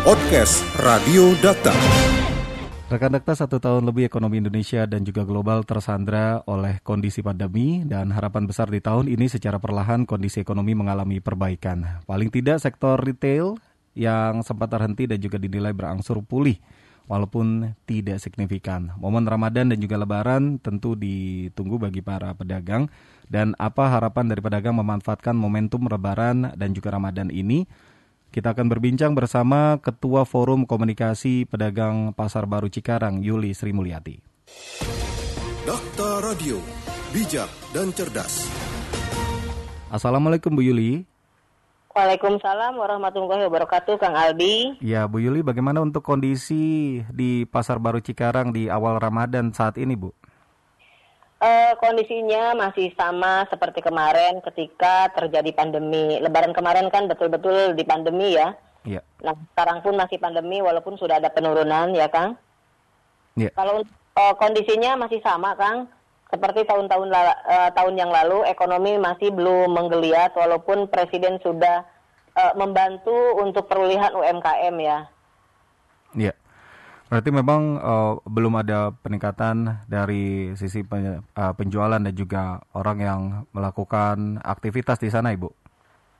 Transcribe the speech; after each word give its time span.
Podcast 0.00 0.64
Radio 0.80 1.36
Data. 1.44 1.76
Rekan 2.88 3.12
Dakta 3.12 3.36
satu 3.36 3.60
tahun 3.60 3.84
lebih 3.84 4.08
ekonomi 4.08 4.40
Indonesia 4.40 4.88
dan 4.88 5.04
juga 5.04 5.28
global 5.28 5.60
tersandra 5.60 6.40
oleh 6.48 6.80
kondisi 6.80 7.20
pandemi 7.20 7.84
dan 7.84 8.08
harapan 8.08 8.48
besar 8.48 8.72
di 8.72 8.80
tahun 8.80 9.12
ini 9.12 9.28
secara 9.28 9.60
perlahan 9.60 10.08
kondisi 10.08 10.40
ekonomi 10.40 10.72
mengalami 10.72 11.20
perbaikan. 11.20 12.00
Paling 12.08 12.32
tidak 12.32 12.64
sektor 12.64 12.96
retail 12.96 13.60
yang 13.92 14.40
sempat 14.40 14.72
terhenti 14.72 15.04
dan 15.04 15.20
juga 15.20 15.36
dinilai 15.36 15.76
berangsur 15.76 16.24
pulih 16.24 16.56
walaupun 17.04 17.76
tidak 17.84 18.24
signifikan. 18.24 18.96
Momen 18.96 19.28
Ramadan 19.28 19.68
dan 19.68 19.84
juga 19.84 20.00
Lebaran 20.00 20.56
tentu 20.64 20.96
ditunggu 20.96 21.76
bagi 21.76 22.00
para 22.00 22.32
pedagang 22.32 22.88
dan 23.28 23.52
apa 23.60 23.92
harapan 23.92 24.32
dari 24.32 24.40
pedagang 24.40 24.80
memanfaatkan 24.80 25.36
momentum 25.36 25.84
Lebaran 25.92 26.56
dan 26.56 26.72
juga 26.72 26.96
Ramadan 26.96 27.28
ini 27.28 27.68
kita 28.30 28.54
akan 28.54 28.70
berbincang 28.70 29.12
bersama 29.12 29.82
Ketua 29.82 30.22
Forum 30.22 30.62
Komunikasi 30.62 31.50
Pedagang 31.50 32.14
Pasar 32.14 32.46
Baru 32.46 32.70
Cikarang, 32.70 33.26
Yuli 33.26 33.50
Sri 33.50 33.74
Mulyati. 33.74 34.22
Dakta 35.66 36.22
Radio, 36.22 36.62
bijak 37.10 37.50
dan 37.74 37.90
cerdas. 37.90 38.46
Assalamualaikum 39.90 40.54
Bu 40.54 40.62
Yuli. 40.62 41.02
Waalaikumsalam 41.90 42.78
warahmatullahi 42.78 43.50
wabarakatuh, 43.50 43.98
Kang 43.98 44.14
Albi. 44.14 44.78
Ya, 44.78 45.10
Bu 45.10 45.18
Yuli, 45.18 45.42
bagaimana 45.42 45.82
untuk 45.82 46.06
kondisi 46.06 47.02
di 47.10 47.42
Pasar 47.50 47.82
Baru 47.82 47.98
Cikarang 47.98 48.54
di 48.54 48.70
awal 48.70 49.02
Ramadan 49.02 49.50
saat 49.50 49.74
ini, 49.74 49.98
Bu? 49.98 50.14
Uh, 51.40 51.72
kondisinya 51.80 52.52
masih 52.52 52.92
sama 53.00 53.48
seperti 53.48 53.80
kemarin 53.80 54.44
ketika 54.44 55.08
terjadi 55.16 55.56
pandemi. 55.56 56.20
Lebaran 56.20 56.52
kemarin 56.52 56.92
kan 56.92 57.08
betul-betul 57.08 57.72
di 57.72 57.80
pandemi 57.80 58.36
ya. 58.36 58.52
Iya. 58.84 59.00
Nah 59.24 59.32
sekarang 59.52 59.80
pun 59.80 59.96
masih 59.96 60.20
pandemi 60.20 60.60
walaupun 60.60 61.00
sudah 61.00 61.16
ada 61.16 61.32
penurunan 61.32 61.96
ya 61.96 62.12
Kang. 62.12 62.36
Iya. 63.40 63.56
Kalau 63.56 63.80
uh, 64.20 64.34
kondisinya 64.36 65.00
masih 65.00 65.24
sama 65.24 65.56
Kang, 65.56 65.88
seperti 66.28 66.68
tahun-tahun 66.68 67.08
uh, 67.08 67.70
tahun 67.72 67.94
yang 67.96 68.12
lalu 68.12 68.44
ekonomi 68.44 69.00
masih 69.00 69.32
belum 69.32 69.72
menggeliat 69.72 70.36
walaupun 70.36 70.92
Presiden 70.92 71.40
sudah 71.40 71.88
uh, 72.36 72.52
membantu 72.54 73.40
untuk 73.40 73.64
perulihan 73.64 74.12
UMKM 74.12 74.76
ya. 74.76 75.08
Berarti 77.10 77.34
memang 77.34 77.82
uh, 77.82 78.22
belum 78.22 78.62
ada 78.62 78.94
peningkatan 79.02 79.82
dari 79.90 80.54
sisi 80.54 80.86
uh, 80.86 81.18
penjualan 81.58 81.98
dan 81.98 82.14
juga 82.14 82.62
orang 82.70 82.98
yang 83.02 83.20
melakukan 83.50 84.38
aktivitas 84.46 85.02
di 85.02 85.10
sana, 85.10 85.34
Ibu. 85.34 85.50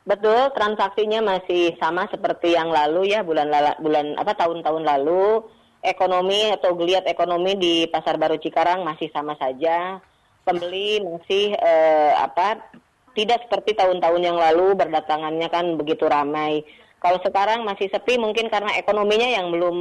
Betul, 0.03 0.51
transaksinya 0.51 1.23
masih 1.23 1.79
sama 1.79 2.11
seperti 2.11 2.59
yang 2.59 2.75
lalu 2.75 3.15
ya, 3.15 3.23
bulan 3.23 3.47
lala, 3.47 3.79
bulan 3.79 4.19
apa 4.19 4.35
tahun-tahun 4.35 4.83
lalu. 4.83 5.47
Ekonomi 5.81 6.51
atau 6.53 6.77
geliat 6.77 7.07
ekonomi 7.07 7.57
di 7.57 7.75
Pasar 7.87 8.19
Baru 8.19 8.37
Cikarang 8.37 8.83
masih 8.83 9.15
sama 9.15 9.39
saja. 9.39 10.03
Pembeli 10.43 10.99
masih 11.07 11.55
uh, 11.55 12.19
apa 12.19 12.67
tidak 13.15 13.47
seperti 13.47 13.79
tahun-tahun 13.79 14.23
yang 14.27 14.37
lalu 14.37 14.75
berdatangannya 14.75 15.49
kan 15.49 15.79
begitu 15.79 16.11
ramai 16.11 16.67
kalau 17.01 17.19
sekarang 17.25 17.65
masih 17.65 17.89
sepi 17.89 18.21
mungkin 18.21 18.53
karena 18.53 18.77
ekonominya 18.77 19.29
yang 19.29 19.49
belum 19.49 19.77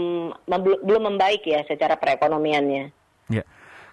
belum 0.88 1.04
membaik 1.14 1.44
ya 1.44 1.68
secara 1.68 2.00
perekonomiannya. 2.00 2.96
Ya. 3.28 3.44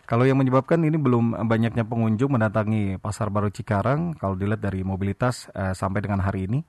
Kalau 0.07 0.23
yang 0.23 0.39
menyebabkan 0.39 0.79
ini 0.87 0.95
belum 0.95 1.35
banyaknya 1.51 1.83
pengunjung 1.83 2.31
mendatangi 2.31 3.03
Pasar 3.03 3.27
Baru 3.27 3.51
Cikarang 3.51 4.15
kalau 4.15 4.39
dilihat 4.39 4.63
dari 4.63 4.87
mobilitas 4.87 5.51
eh, 5.51 5.75
sampai 5.75 5.99
dengan 5.99 6.23
hari 6.23 6.47
ini? 6.47 6.63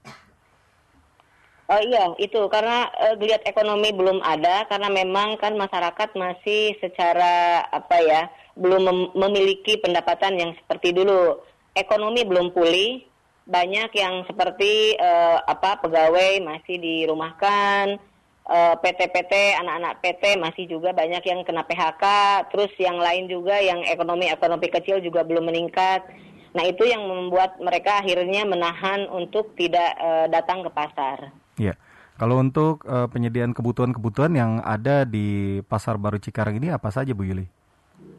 Oh 1.68 1.82
iya, 1.84 2.10
itu 2.18 2.42
karena 2.50 2.90
eh, 2.98 3.14
geliat 3.22 3.46
ekonomi 3.46 3.94
belum 3.94 4.26
ada 4.26 4.66
karena 4.66 4.90
memang 4.90 5.38
kan 5.38 5.54
masyarakat 5.54 6.18
masih 6.18 6.82
secara 6.82 7.62
apa 7.70 8.02
ya, 8.02 8.22
belum 8.58 8.82
mem 8.82 9.00
memiliki 9.14 9.78
pendapatan 9.86 10.34
yang 10.40 10.52
seperti 10.58 10.98
dulu. 10.98 11.38
Ekonomi 11.78 12.26
belum 12.26 12.58
pulih, 12.58 13.06
banyak 13.48 13.90
yang 13.96 14.28
seperti 14.28 15.00
uh, 15.00 15.40
apa 15.48 15.80
pegawai 15.80 16.44
masih 16.44 16.76
dirumahkan, 16.84 17.96
uh, 18.44 18.76
PT-PT 18.84 19.56
anak-anak 19.64 20.04
PT 20.04 20.36
masih 20.36 20.68
juga 20.68 20.92
banyak 20.92 21.24
yang 21.24 21.48
kena 21.48 21.64
PHK, 21.64 22.04
terus 22.52 22.72
yang 22.76 23.00
lain 23.00 23.32
juga 23.32 23.56
yang 23.64 23.84
ekonomi-ekonomi 23.88 24.68
kecil 24.68 25.00
juga 25.00 25.24
belum 25.24 25.48
meningkat. 25.48 26.04
Nah 26.52 26.64
itu 26.68 26.84
yang 26.84 27.08
membuat 27.08 27.56
mereka 27.64 28.04
akhirnya 28.04 28.44
menahan 28.44 29.08
untuk 29.08 29.56
tidak 29.56 29.96
uh, 29.96 30.28
datang 30.28 30.68
ke 30.68 30.70
pasar. 30.72 31.32
Iya. 31.56 31.80
Kalau 32.18 32.42
untuk 32.42 32.82
uh, 32.90 33.06
penyediaan 33.06 33.54
kebutuhan-kebutuhan 33.54 34.34
yang 34.34 34.58
ada 34.66 35.06
di 35.06 35.62
Pasar 35.70 36.02
Baru 36.02 36.18
Cikarang 36.18 36.58
ini 36.58 36.74
apa 36.74 36.90
saja 36.90 37.14
Bu 37.14 37.30
Yuli? 37.30 37.46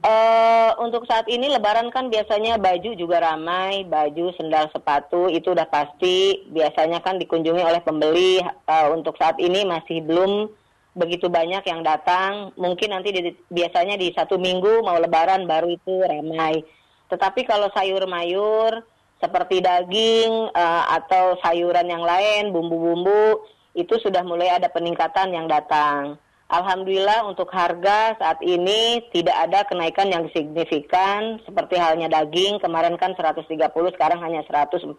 Uh, 0.08 0.72
untuk 0.80 1.04
saat 1.04 1.28
ini 1.28 1.52
Lebaran 1.52 1.92
kan 1.92 2.08
biasanya 2.08 2.56
baju 2.56 2.96
juga 2.96 3.20
ramai, 3.20 3.84
baju, 3.84 4.32
sendal, 4.40 4.72
sepatu 4.72 5.28
itu 5.28 5.52
udah 5.52 5.68
pasti. 5.68 6.48
Biasanya 6.48 7.04
kan 7.04 7.20
dikunjungi 7.20 7.60
oleh 7.60 7.84
pembeli. 7.84 8.40
Uh, 8.64 8.96
untuk 8.96 9.20
saat 9.20 9.36
ini 9.36 9.68
masih 9.68 10.00
belum 10.00 10.48
begitu 10.96 11.28
banyak 11.28 11.60
yang 11.68 11.84
datang. 11.84 12.56
Mungkin 12.56 12.88
nanti 12.88 13.12
di, 13.12 13.36
biasanya 13.52 14.00
di 14.00 14.08
satu 14.16 14.40
minggu 14.40 14.80
mau 14.80 14.96
Lebaran 14.96 15.44
baru 15.44 15.76
itu 15.76 16.00
ramai. 16.00 16.64
Tetapi 17.12 17.44
kalau 17.44 17.68
sayur 17.76 18.08
mayur 18.08 18.80
seperti 19.20 19.60
daging 19.60 20.32
uh, 20.56 20.84
atau 20.88 21.36
sayuran 21.44 21.84
yang 21.84 22.00
lain, 22.00 22.48
bumbu-bumbu 22.48 23.44
itu 23.76 23.92
sudah 24.00 24.24
mulai 24.24 24.56
ada 24.56 24.72
peningkatan 24.72 25.36
yang 25.36 25.44
datang. 25.44 26.16
Alhamdulillah 26.48 27.28
untuk 27.28 27.52
harga 27.52 28.16
saat 28.16 28.40
ini 28.40 29.04
tidak 29.12 29.36
ada 29.36 29.68
kenaikan 29.68 30.08
yang 30.08 30.24
signifikan 30.32 31.36
seperti 31.44 31.76
halnya 31.76 32.08
daging 32.08 32.56
kemarin 32.64 32.96
kan 32.96 33.12
130 33.12 33.68
sekarang 33.68 34.24
hanya 34.24 34.40
140. 34.48 34.96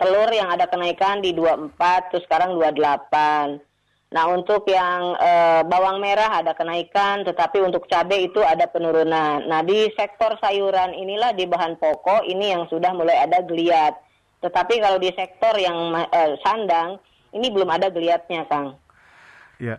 Telur 0.00 0.28
yang 0.32 0.48
ada 0.48 0.64
kenaikan 0.64 1.20
di 1.20 1.36
24 1.36 1.76
terus 2.08 2.24
sekarang 2.24 2.56
28. 2.56 3.60
Nah, 4.16 4.24
untuk 4.32 4.64
yang 4.64 5.12
e, 5.12 5.30
bawang 5.68 6.00
merah 6.00 6.40
ada 6.40 6.56
kenaikan 6.56 7.20
tetapi 7.28 7.60
untuk 7.60 7.84
cabai 7.84 8.24
itu 8.24 8.40
ada 8.40 8.64
penurunan. 8.64 9.44
Nah, 9.44 9.60
di 9.60 9.92
sektor 9.92 10.40
sayuran 10.40 10.96
inilah 10.96 11.36
di 11.36 11.44
bahan 11.44 11.76
pokok 11.76 12.24
ini 12.24 12.48
yang 12.48 12.64
sudah 12.72 12.96
mulai 12.96 13.28
ada 13.28 13.44
geliat. 13.44 13.92
Tetapi 14.40 14.80
kalau 14.80 14.96
di 14.96 15.12
sektor 15.12 15.52
yang 15.60 15.92
e, 16.08 16.40
sandang 16.40 16.96
ini 17.36 17.52
belum 17.52 17.68
ada 17.68 17.92
geliatnya, 17.92 18.48
Kang. 18.48 18.80
Ya. 19.60 19.76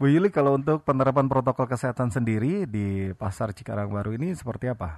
Bu 0.00 0.08
Yuli, 0.08 0.32
kalau 0.32 0.56
untuk 0.56 0.80
penerapan 0.80 1.28
protokol 1.28 1.68
kesehatan 1.68 2.08
sendiri 2.08 2.64
di 2.64 3.12
Pasar 3.20 3.52
Cikarang 3.52 3.92
Baru 3.92 4.16
ini 4.16 4.32
seperti 4.32 4.72
apa? 4.72 4.96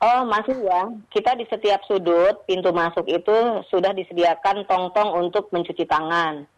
Oh, 0.00 0.24
masih 0.24 0.56
ya. 0.56 0.88
Kita 1.12 1.36
di 1.36 1.44
setiap 1.44 1.84
sudut 1.84 2.40
pintu 2.48 2.72
masuk 2.72 3.04
itu 3.04 3.60
sudah 3.68 3.92
disediakan 3.92 4.64
tong-tong 4.64 5.20
untuk 5.20 5.52
mencuci 5.52 5.84
tangan. 5.84 6.48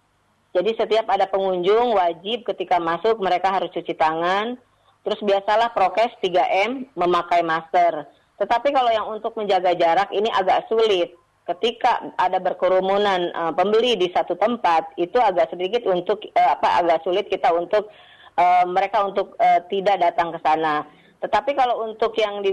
Jadi 0.55 0.71
setiap 0.79 1.11
ada 1.11 1.27
pengunjung 1.27 1.99
wajib 1.99 2.47
ketika 2.47 2.79
masuk 2.79 3.19
mereka 3.19 3.51
harus 3.51 3.75
cuci 3.75 3.99
tangan. 3.99 4.55
Terus 5.03 5.19
biasalah 5.27 5.75
prokes 5.75 6.15
3M 6.23 6.95
memakai 6.95 7.43
masker. 7.43 8.07
Tetapi 8.39 8.71
kalau 8.71 8.95
yang 8.95 9.11
untuk 9.11 9.35
menjaga 9.35 9.75
jarak 9.75 10.15
ini 10.15 10.31
agak 10.31 10.71
sulit 10.71 11.11
ketika 11.43 12.15
ada 12.15 12.39
berkerumunan 12.39 13.35
uh, 13.35 13.53
pembeli 13.53 13.99
di 13.99 14.07
satu 14.15 14.39
tempat 14.39 14.95
itu 14.95 15.19
agak 15.19 15.51
sedikit 15.51 15.83
untuk 15.91 16.23
uh, 16.39 16.51
apa 16.55 16.79
agak 16.83 17.03
sulit 17.03 17.27
kita 17.27 17.51
untuk 17.51 17.91
uh, 18.39 18.65
mereka 18.71 19.03
untuk 19.03 19.35
uh, 19.43 19.61
tidak 19.67 19.99
datang 19.99 20.31
ke 20.31 20.39
sana. 20.43 20.87
Tetapi 21.23 21.55
kalau 21.55 21.87
untuk 21.87 22.19
yang 22.19 22.43
di 22.43 22.51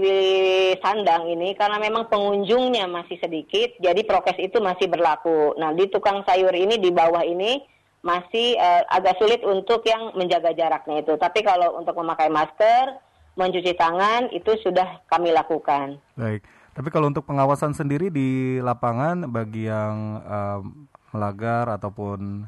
sandang 0.78 1.26
ini 1.26 1.58
karena 1.58 1.82
memang 1.82 2.06
pengunjungnya 2.06 2.86
masih 2.86 3.18
sedikit, 3.18 3.74
jadi 3.82 3.98
prokes 4.06 4.38
itu 4.38 4.62
masih 4.62 4.86
berlaku. 4.86 5.58
Nah 5.58 5.74
di 5.74 5.90
tukang 5.90 6.22
sayur 6.22 6.54
ini 6.54 6.78
di 6.78 6.94
bawah 6.94 7.26
ini 7.26 7.58
masih 8.06 8.54
uh, 8.56 8.82
agak 8.94 9.18
sulit 9.18 9.42
untuk 9.42 9.82
yang 9.86 10.14
menjaga 10.14 10.54
jaraknya 10.54 11.02
itu. 11.02 11.18
Tapi 11.18 11.42
kalau 11.42 11.82
untuk 11.82 11.98
memakai 11.98 12.30
masker, 12.30 12.94
mencuci 13.34 13.74
tangan 13.74 14.30
itu 14.30 14.54
sudah 14.62 15.02
kami 15.10 15.34
lakukan. 15.34 15.98
Baik. 16.14 16.42
Tapi 16.70 16.88
kalau 16.94 17.10
untuk 17.10 17.26
pengawasan 17.26 17.74
sendiri 17.74 18.14
di 18.14 18.62
lapangan 18.62 19.26
bagi 19.26 19.66
yang 19.66 20.22
uh, 20.22 20.62
melanggar 21.10 21.66
ataupun 21.66 22.46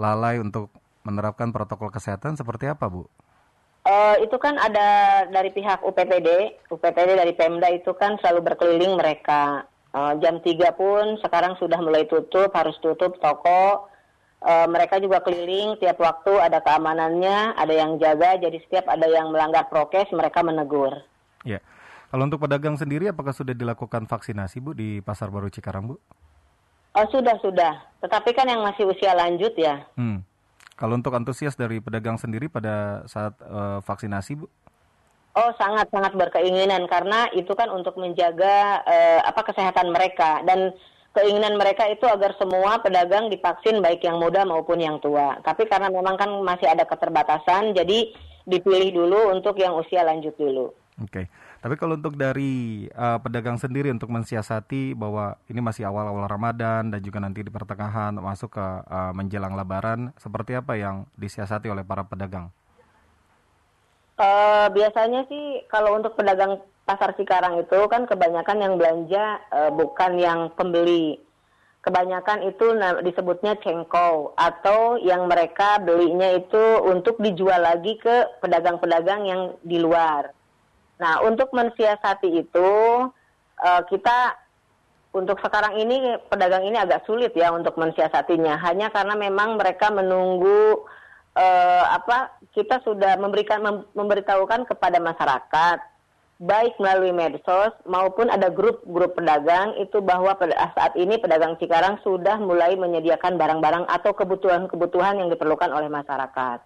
lalai 0.00 0.40
untuk 0.40 0.72
menerapkan 1.04 1.52
protokol 1.52 1.92
kesehatan 1.92 2.36
seperti 2.40 2.72
apa, 2.72 2.88
Bu? 2.88 3.04
Uh, 3.88 4.20
itu 4.20 4.36
kan 4.36 4.60
ada 4.60 5.24
dari 5.32 5.48
pihak 5.48 5.80
UPPD, 5.80 6.60
UPPD 6.68 7.16
dari 7.16 7.32
Pemda 7.32 7.72
itu 7.72 7.96
kan 7.96 8.20
selalu 8.20 8.52
berkeliling 8.52 8.96
mereka. 8.96 9.64
Uh, 9.96 10.12
jam 10.20 10.44
3 10.44 10.52
pun 10.76 11.16
sekarang 11.24 11.56
sudah 11.56 11.80
mulai 11.80 12.04
tutup, 12.04 12.52
harus 12.52 12.76
tutup 12.84 13.16
toko. 13.16 13.88
Uh, 14.38 14.68
mereka 14.70 15.00
juga 15.00 15.24
keliling 15.24 15.80
tiap 15.80 15.98
waktu 15.98 16.36
ada 16.36 16.60
keamanannya, 16.60 17.56
ada 17.58 17.74
yang 17.74 17.96
jaga, 17.96 18.38
jadi 18.38 18.60
setiap 18.68 18.86
ada 18.86 19.08
yang 19.08 19.32
melanggar 19.32 19.66
prokes 19.72 20.12
mereka 20.12 20.44
menegur. 20.44 20.94
Ya. 21.42 21.58
Kalau 22.08 22.24
untuk 22.24 22.40
pedagang 22.40 22.80
sendiri, 22.80 23.12
apakah 23.12 23.36
sudah 23.36 23.52
dilakukan 23.52 24.08
vaksinasi 24.08 24.64
Bu 24.64 24.72
di 24.72 25.04
Pasar 25.04 25.28
Baru 25.28 25.52
Cikarang 25.52 25.92
Bu? 25.92 25.96
Oh 26.96 27.06
sudah 27.12 27.36
sudah. 27.44 27.84
Tetapi 28.00 28.32
kan 28.32 28.48
yang 28.48 28.64
masih 28.64 28.88
usia 28.88 29.12
lanjut 29.12 29.52
ya. 29.60 29.84
Hmm. 29.92 30.24
Kalau 30.78 30.96
untuk 30.96 31.12
antusias 31.12 31.52
dari 31.52 31.84
pedagang 31.84 32.16
sendiri 32.16 32.48
pada 32.48 33.04
saat 33.04 33.36
uh, 33.44 33.84
vaksinasi, 33.84 34.40
Bu? 34.40 34.46
Oh, 35.36 35.52
sangat-sangat 35.60 36.16
berkeinginan 36.16 36.88
karena 36.88 37.28
itu 37.36 37.52
kan 37.52 37.68
untuk 37.70 37.94
menjaga 38.00 38.82
uh, 38.82 39.20
apa 39.28 39.44
kesehatan 39.44 39.92
mereka 39.92 40.42
dan 40.48 40.72
keinginan 41.12 41.60
mereka 41.60 41.86
itu 41.86 42.08
agar 42.08 42.34
semua 42.40 42.80
pedagang 42.80 43.28
divaksin 43.28 43.84
baik 43.84 44.02
yang 44.02 44.16
muda 44.16 44.48
maupun 44.48 44.80
yang 44.80 44.96
tua. 44.98 45.38
Tapi 45.44 45.68
karena 45.68 45.92
memang 45.92 46.16
kan 46.16 46.32
masih 46.40 46.72
ada 46.72 46.88
keterbatasan, 46.88 47.76
jadi 47.76 48.10
dipilih 48.48 48.96
dulu 48.96 49.34
untuk 49.36 49.60
yang 49.60 49.76
usia 49.76 50.02
lanjut 50.02 50.32
dulu. 50.40 50.72
Oke. 51.04 51.22
Okay. 51.22 51.26
Tapi 51.58 51.74
kalau 51.74 51.98
untuk 51.98 52.14
dari 52.14 52.86
uh, 52.94 53.18
pedagang 53.18 53.58
sendiri 53.58 53.90
untuk 53.90 54.14
mensiasati 54.14 54.94
bahwa 54.94 55.34
ini 55.50 55.58
masih 55.58 55.90
awal-awal 55.90 56.30
Ramadan 56.30 56.94
dan 56.94 57.00
juga 57.02 57.18
nanti 57.18 57.42
di 57.42 57.50
pertengahan 57.50 58.14
masuk 58.14 58.54
ke 58.54 58.66
uh, 58.86 59.10
menjelang 59.10 59.58
Lebaran, 59.58 60.14
seperti 60.22 60.54
apa 60.54 60.78
yang 60.78 61.10
disiasati 61.18 61.66
oleh 61.66 61.82
para 61.82 62.06
pedagang? 62.06 62.54
Uh, 64.14 64.70
biasanya 64.70 65.26
sih 65.26 65.66
kalau 65.66 65.98
untuk 65.98 66.14
pedagang 66.14 66.62
pasar 66.86 67.18
Cikarang 67.18 67.58
itu 67.58 67.78
kan 67.90 68.06
kebanyakan 68.06 68.58
yang 68.62 68.74
belanja 68.78 69.42
uh, 69.50 69.74
bukan 69.74 70.14
yang 70.14 70.54
pembeli. 70.54 71.18
Kebanyakan 71.82 72.46
itu 72.46 72.74
disebutnya 73.02 73.58
cengkol 73.58 74.34
atau 74.38 74.98
yang 74.98 75.26
mereka 75.26 75.78
belinya 75.82 76.38
itu 76.38 76.82
untuk 76.86 77.18
dijual 77.18 77.62
lagi 77.62 77.98
ke 77.98 78.38
pedagang-pedagang 78.42 79.26
yang 79.26 79.42
di 79.62 79.78
luar. 79.78 80.37
Nah, 80.98 81.22
untuk 81.22 81.54
mensiasati 81.54 82.42
itu 82.42 82.70
uh, 83.62 83.82
kita 83.86 84.34
untuk 85.14 85.40
sekarang 85.40 85.80
ini 85.80 86.20
pedagang 86.28 86.68
ini 86.68 86.76
agak 86.76 87.06
sulit 87.08 87.32
ya 87.32 87.50
untuk 87.54 87.80
mensiasatinya 87.80 88.60
hanya 88.60 88.92
karena 88.92 89.16
memang 89.16 89.56
mereka 89.56 89.88
menunggu 89.88 90.84
uh, 91.32 91.84
apa 91.96 92.38
kita 92.52 92.84
sudah 92.84 93.16
memberikan 93.16 93.64
mem, 93.64 93.76
memberitahukan 93.96 94.68
kepada 94.68 95.00
masyarakat 95.00 95.78
baik 96.38 96.78
melalui 96.78 97.10
medsos 97.10 97.74
maupun 97.82 98.30
ada 98.30 98.46
grup-grup 98.46 99.18
pedagang 99.18 99.74
itu 99.82 99.98
bahwa 99.98 100.38
pada 100.38 100.70
saat 100.70 100.94
ini 100.94 101.18
pedagang 101.18 101.58
Cikarang 101.58 101.98
sudah 102.06 102.38
mulai 102.38 102.78
menyediakan 102.78 103.34
barang-barang 103.34 103.90
atau 103.90 104.14
kebutuhan-kebutuhan 104.14 105.18
yang 105.18 105.28
diperlukan 105.34 105.66
oleh 105.74 105.90
masyarakat. 105.90 106.62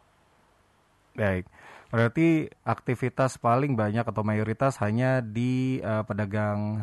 Baik. 1.13 1.45
Berarti 1.93 2.49
aktivitas 2.65 3.37
paling 3.37 3.77
banyak 3.77 4.09
atau 4.09 4.25
mayoritas 4.25 4.81
hanya 4.81 5.21
di 5.21 5.77
uh, 5.85 6.01
pedagang 6.09 6.81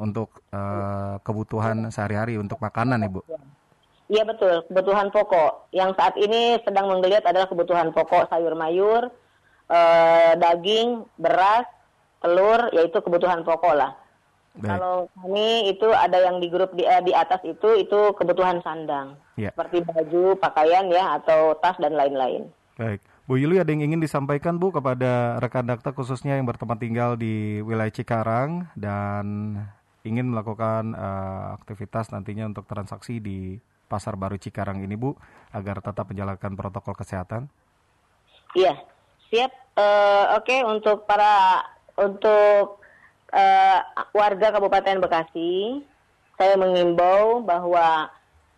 untuk 0.00 0.40
uh, 0.48 1.20
kebutuhan 1.20 1.92
sehari-hari 1.92 2.40
untuk 2.40 2.56
makanan, 2.56 3.04
Ibu. 3.04 3.20
Iya 4.10 4.24
betul, 4.24 4.64
kebutuhan 4.66 5.12
pokok. 5.12 5.70
Yang 5.76 5.90
saat 6.00 6.14
ini 6.16 6.56
sedang 6.64 6.88
menggeliat 6.88 7.22
adalah 7.28 7.46
kebutuhan 7.46 7.92
pokok 7.92 8.32
sayur 8.32 8.56
mayur, 8.56 9.12
uh, 9.68 10.32
daging, 10.40 11.04
beras, 11.20 11.68
telur, 12.24 12.72
yaitu 12.72 12.98
kebutuhan 13.04 13.44
pokok 13.44 13.76
lah. 13.76 13.92
Baik. 14.58 14.66
Kalau 14.66 14.96
kami 15.14 15.70
itu 15.70 15.88
ada 15.94 16.18
yang 16.26 16.42
di 16.42 16.50
grup 16.50 16.74
di, 16.74 16.82
uh, 16.82 16.98
di 17.04 17.14
atas 17.14 17.38
itu 17.46 17.86
itu 17.86 18.00
kebutuhan 18.18 18.58
sandang, 18.66 19.14
ya. 19.38 19.54
seperti 19.54 19.86
baju, 19.86 20.34
pakaian 20.42 20.90
ya 20.90 21.22
atau 21.22 21.54
tas 21.60 21.78
dan 21.78 21.94
lain-lain. 21.94 22.50
Baik. 22.74 22.98
Bu 23.30 23.38
Yuli 23.38 23.62
ada 23.62 23.70
yang 23.70 23.86
ingin 23.86 24.02
disampaikan 24.02 24.58
Bu 24.58 24.74
kepada 24.74 25.38
rekan 25.38 25.62
dakta 25.62 25.94
khususnya 25.94 26.34
yang 26.34 26.50
bertempat 26.50 26.82
tinggal 26.82 27.14
di 27.14 27.62
wilayah 27.62 27.94
Cikarang 27.94 28.66
dan 28.74 29.54
ingin 30.02 30.34
melakukan 30.34 30.98
uh, 30.98 31.54
aktivitas 31.54 32.10
nantinya 32.10 32.50
untuk 32.50 32.66
transaksi 32.66 33.22
di 33.22 33.54
Pasar 33.86 34.18
Baru 34.18 34.34
Cikarang 34.34 34.82
ini 34.82 34.98
Bu 34.98 35.14
agar 35.54 35.78
tetap 35.78 36.10
menjalankan 36.10 36.58
protokol 36.58 36.98
kesehatan? 36.98 37.46
Iya, 38.58 38.74
siap. 39.30 39.54
Uh, 39.78 40.34
Oke 40.34 40.50
okay, 40.50 40.60
untuk 40.66 41.06
para 41.06 41.62
untuk 42.02 42.82
uh, 43.30 43.78
warga 44.10 44.58
Kabupaten 44.58 45.06
Bekasi, 45.06 45.86
saya 46.34 46.58
mengimbau 46.58 47.46
bahwa 47.46 48.10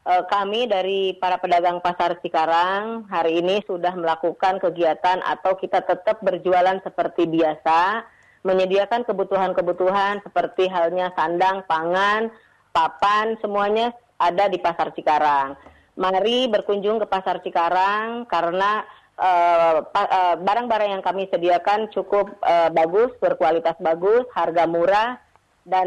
kami 0.03 0.67
dari 0.67 1.15
para 1.15 1.39
pedagang 1.39 1.79
pasar 1.79 2.19
Cikarang 2.19 3.07
hari 3.07 3.39
ini 3.39 3.63
sudah 3.63 3.95
melakukan 3.95 4.59
kegiatan 4.59 5.23
atau 5.23 5.55
kita 5.55 5.79
tetap 5.87 6.19
berjualan 6.27 6.83
seperti 6.83 7.31
biasa, 7.31 8.03
menyediakan 8.43 9.07
kebutuhan-kebutuhan 9.07 10.19
seperti 10.27 10.67
halnya 10.67 11.15
sandang, 11.15 11.63
pangan, 11.71 12.35
papan, 12.75 13.39
semuanya 13.39 13.95
ada 14.19 14.51
di 14.51 14.59
pasar 14.59 14.91
Cikarang. 14.91 15.55
Mari 15.95 16.51
berkunjung 16.51 16.99
ke 16.99 17.07
pasar 17.07 17.39
Cikarang 17.39 18.27
karena 18.27 18.83
eh, 19.23 19.77
barang-barang 20.43 20.89
uh, 20.89 20.93
uh, 20.93 20.95
yang 20.99 21.05
kami 21.07 21.31
sediakan 21.31 21.95
cukup 21.95 22.27
uh, 22.43 22.75
bagus, 22.75 23.15
berkualitas 23.23 23.79
bagus, 23.79 24.27
harga 24.35 24.67
murah 24.67 25.23
dan 25.63 25.87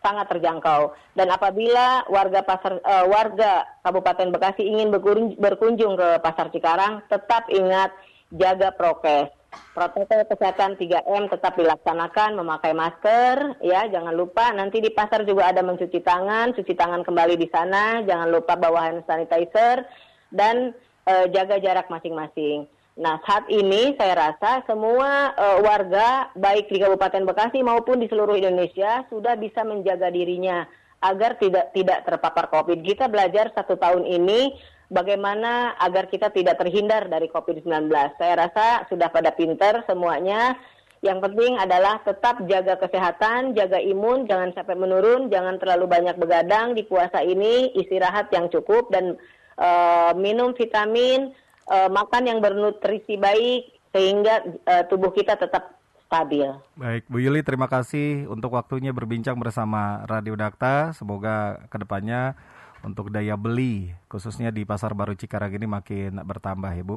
sangat 0.00 0.26
terjangkau. 0.32 0.92
Dan 1.14 1.28
apabila 1.30 2.08
warga 2.08 2.40
pasar 2.44 2.80
uh, 2.80 3.06
warga 3.08 3.68
Kabupaten 3.84 4.32
Bekasi 4.32 4.64
ingin 4.64 4.92
berkunjung 5.36 5.94
ke 5.96 6.08
Pasar 6.24 6.48
Cikarang, 6.52 7.04
tetap 7.08 7.48
ingat 7.52 7.92
jaga 8.32 8.72
prokes. 8.74 9.30
Protokol 9.74 10.22
kesehatan 10.30 10.78
3M 10.78 11.26
tetap 11.26 11.58
dilaksanakan, 11.58 12.38
memakai 12.38 12.70
masker, 12.70 13.58
ya 13.66 13.90
jangan 13.90 14.14
lupa 14.14 14.54
nanti 14.54 14.78
di 14.78 14.94
pasar 14.94 15.26
juga 15.26 15.50
ada 15.50 15.58
mencuci 15.58 15.98
tangan, 16.06 16.54
cuci 16.54 16.70
tangan 16.78 17.02
kembali 17.02 17.34
di 17.34 17.50
sana, 17.50 17.98
jangan 18.06 18.30
lupa 18.30 18.54
bawa 18.54 18.86
hand 18.86 19.02
sanitizer 19.10 19.82
dan 20.30 20.70
uh, 21.02 21.26
jaga 21.34 21.58
jarak 21.58 21.90
masing-masing. 21.90 22.70
Nah, 22.98 23.22
saat 23.22 23.46
ini 23.46 23.94
saya 23.94 24.34
rasa 24.34 24.66
semua 24.66 25.30
uh, 25.38 25.58
warga 25.62 26.34
baik 26.34 26.66
di 26.72 26.82
Kabupaten 26.82 27.22
Bekasi 27.22 27.62
maupun 27.62 28.02
di 28.02 28.10
seluruh 28.10 28.34
Indonesia 28.34 29.06
sudah 29.06 29.38
bisa 29.38 29.62
menjaga 29.62 30.10
dirinya 30.10 30.66
agar 31.00 31.38
tidak 31.38 31.70
tidak 31.72 32.02
terpapar 32.04 32.50
COVID. 32.50 32.82
Kita 32.82 33.06
belajar 33.06 33.54
satu 33.54 33.78
tahun 33.78 34.04
ini 34.04 34.52
bagaimana 34.90 35.78
agar 35.80 36.10
kita 36.10 36.34
tidak 36.34 36.60
terhindar 36.60 37.06
dari 37.06 37.30
COVID-19. 37.30 37.88
Saya 38.18 38.34
rasa 38.36 38.84
sudah 38.90 39.08
pada 39.08 39.32
pinter 39.32 39.86
semuanya. 39.86 40.58
Yang 41.00 41.32
penting 41.32 41.56
adalah 41.56 42.04
tetap 42.04 42.44
jaga 42.44 42.76
kesehatan, 42.76 43.56
jaga 43.56 43.80
imun, 43.80 44.28
jangan 44.28 44.52
sampai 44.52 44.76
menurun, 44.76 45.32
jangan 45.32 45.56
terlalu 45.56 45.88
banyak 45.88 46.20
begadang 46.20 46.76
di 46.76 46.84
puasa 46.84 47.24
ini, 47.24 47.72
istirahat 47.72 48.28
yang 48.36 48.52
cukup 48.52 48.92
dan 48.92 49.16
uh, 49.56 50.12
minum 50.12 50.52
vitamin, 50.52 51.32
uh, 51.68 51.88
makan 51.92 52.22
yang 52.30 52.38
bernutrisi 52.38 53.18
baik 53.20 53.76
sehingga 53.90 54.46
uh, 54.64 54.84
tubuh 54.86 55.10
kita 55.10 55.34
tetap 55.36 55.80
stabil. 56.10 56.50
Baik, 56.74 57.06
Bu 57.06 57.22
Yuli 57.22 57.46
terima 57.46 57.70
kasih 57.70 58.26
untuk 58.26 58.58
waktunya 58.58 58.90
berbincang 58.90 59.38
bersama 59.38 60.02
Radio 60.10 60.34
Dakta. 60.34 60.90
Semoga 60.90 61.62
ke 61.70 61.78
depannya 61.78 62.34
untuk 62.82 63.14
daya 63.14 63.38
beli 63.38 63.94
khususnya 64.10 64.50
di 64.50 64.66
Pasar 64.66 64.90
Baru 64.96 65.14
Cikarang 65.14 65.54
ini 65.54 65.70
makin 65.70 66.18
bertambah 66.26 66.74
ya 66.74 66.82
Bu. 66.82 66.96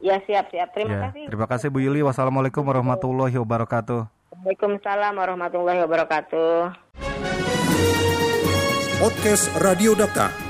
Ya 0.00 0.16
siap 0.24 0.48
siap. 0.48 0.72
Terima 0.72 0.96
ya, 0.96 1.00
kasih. 1.12 1.24
Terima 1.28 1.46
kasih 1.46 1.68
Bu 1.68 1.84
Yuli. 1.84 2.00
Wassalamualaikum 2.00 2.64
warahmatullahi 2.64 3.36
wabarakatuh. 3.36 4.08
Waalaikumsalam 4.32 5.12
warahmatullahi 5.12 5.84
wabarakatuh. 5.84 6.72
Podcast 9.00 9.48
Radio 9.60 9.92
Data 9.96 10.49